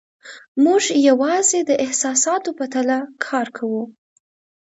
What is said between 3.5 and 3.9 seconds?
کوو.